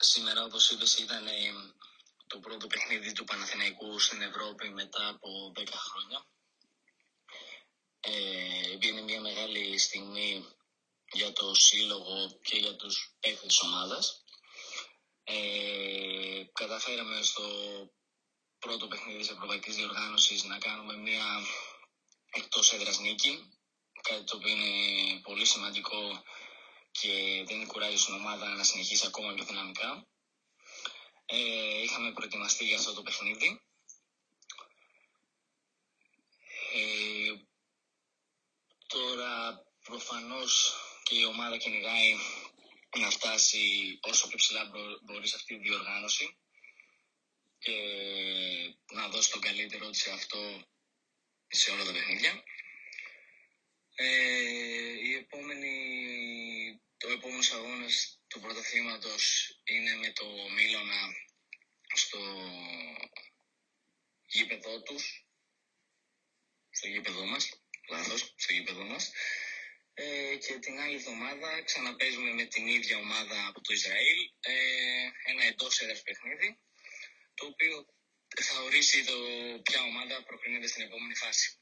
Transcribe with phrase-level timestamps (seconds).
[0.00, 1.32] σήμερα, όπως είπες, ήταν ε,
[2.26, 6.26] το πρώτο παιχνίδι του Παναθηναϊκού στην Ευρώπη μετά από 10 χρόνια.
[8.00, 10.46] Ε, είναι μια μεγάλη στιγμή
[11.12, 14.24] για το σύλλογο και για τους παίκτες της ομάδας.
[15.24, 17.44] Ε, καταφέραμε στο
[18.58, 21.24] πρώτο παιχνίδι της Ευρωπαϊκής Διοργάνωσης να κάνουμε μια
[22.30, 23.58] εκτός έδρας νίκη,
[24.02, 26.22] κάτι το οποίο είναι πολύ σημαντικό
[27.00, 30.06] και δίνει κουράγιο στην ομάδα να συνεχίσει ακόμα πιο δυναμικά.
[31.26, 33.60] Ε, είχαμε προετοιμαστεί για αυτό το παιχνίδι.
[36.74, 37.32] Ε,
[38.86, 42.16] τώρα προφανώς και η ομάδα κυνηγάει
[42.98, 44.70] να φτάσει όσο πιο ψηλά
[45.02, 46.36] μπορεί σε αυτή τη διοργάνωση
[47.58, 47.76] και
[48.92, 50.64] να δώσει τον καλύτερο της σε αυτό
[51.48, 52.42] σε όλα τα παιχνίδια.
[53.94, 54.06] Ε,
[55.02, 55.72] η επόμενη,
[57.40, 59.22] το επόμενο αγώνας του πρωταθλήματος
[59.64, 60.26] είναι με το
[60.56, 61.00] Μίλωνα
[61.94, 62.18] στο
[64.26, 65.26] γήπεδό τους,
[66.70, 69.12] στο γήπεδό μας, λάθος, στο γήπεδό μας.
[69.94, 74.54] Ε, και την άλλη εβδομάδα ξαναπέζουμε με την ίδια ομάδα από το Ισραήλ, ε,
[75.24, 76.58] ένα εντός έδρας παιχνίδι,
[77.34, 77.86] το οποίο
[78.40, 79.16] θα ορίσει το
[79.62, 81.58] ποια ομάδα προκρίνεται στην επόμενη φάση.